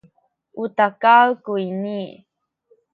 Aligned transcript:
u 0.63 0.65
takal 0.77 1.27
kuyni 1.43 1.99